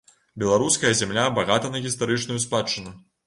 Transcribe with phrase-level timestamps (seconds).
[0.43, 2.99] Беларуская зямля багата на гістарычную спадчыну.